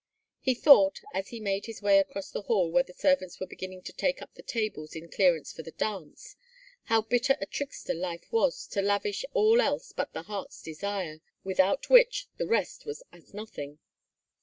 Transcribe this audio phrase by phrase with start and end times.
[0.39, 3.83] He thought, as he made his way across the hall where the servants were banning
[3.83, 6.35] to take up the tables in clearance for the dance,
[6.85, 11.91] how bitter a trickster life was to, lavish all else but the heart's desire, without
[11.91, 13.77] which the rest was as nothing.